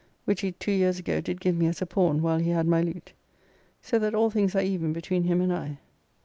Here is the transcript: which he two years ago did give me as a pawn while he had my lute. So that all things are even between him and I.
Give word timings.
which 0.25 0.41
he 0.41 0.51
two 0.53 0.71
years 0.71 0.97
ago 0.97 1.21
did 1.21 1.39
give 1.39 1.55
me 1.55 1.67
as 1.67 1.79
a 1.79 1.85
pawn 1.85 2.23
while 2.23 2.39
he 2.39 2.49
had 2.49 2.65
my 2.65 2.81
lute. 2.81 3.13
So 3.83 3.99
that 3.99 4.15
all 4.15 4.31
things 4.31 4.55
are 4.55 4.63
even 4.63 4.93
between 4.93 5.25
him 5.25 5.41
and 5.41 5.53
I. 5.53 5.77